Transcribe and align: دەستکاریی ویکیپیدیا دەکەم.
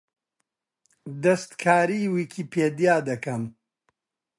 دەستکاریی 1.23 2.11
ویکیپیدیا 2.13 2.95
دەکەم. 3.09 3.43